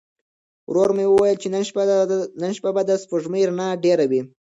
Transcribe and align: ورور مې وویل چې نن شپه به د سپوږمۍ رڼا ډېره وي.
ورور 0.69 0.89
مې 0.97 1.05
وویل 1.07 1.37
چې 1.41 1.47
نن 2.41 2.53
شپه 2.57 2.69
به 2.75 2.81
د 2.85 2.91
سپوږمۍ 3.03 3.43
رڼا 3.49 3.67
ډېره 3.83 4.05
وي. 4.11 4.21